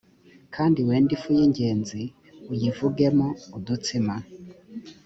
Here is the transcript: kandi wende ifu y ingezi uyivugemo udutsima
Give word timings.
kandi 0.55 0.79
wende 0.87 1.11
ifu 1.17 1.29
y 1.37 1.41
ingezi 1.45 2.01
uyivugemo 2.51 3.27
udutsima 3.57 4.15